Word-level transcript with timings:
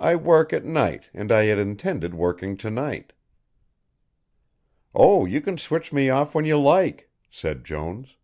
I 0.00 0.16
work 0.16 0.52
at 0.52 0.64
night 0.64 1.08
and 1.14 1.30
I 1.30 1.44
had 1.44 1.56
intended 1.56 2.14
working 2.14 2.56
to 2.56 2.68
night." 2.68 3.12
"Oh, 4.92 5.24
you 5.24 5.40
can 5.40 5.56
switch 5.56 5.92
me 5.92 6.10
off 6.10 6.34
when 6.34 6.44
you 6.44 6.58
like," 6.58 7.08
said 7.30 7.62
Jones. 7.62 8.16